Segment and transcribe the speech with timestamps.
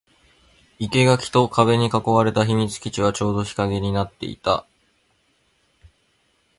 [0.79, 4.65] 生垣と壁に囲われた秘密基地はちょうど日陰になっていた